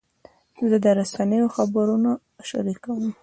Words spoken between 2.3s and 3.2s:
شریکوم.